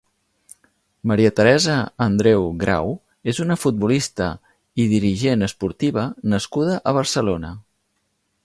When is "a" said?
6.93-6.99